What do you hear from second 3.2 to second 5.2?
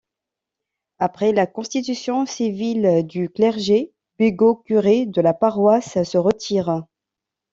clergé, Bigot, curé